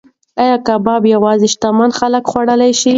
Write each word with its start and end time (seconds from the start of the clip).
ایا 0.41 0.55
کباب 0.67 1.01
یوازې 1.15 1.47
شتمن 1.53 1.89
خلک 1.99 2.23
خوړلی 2.31 2.71
شي؟ 2.81 2.89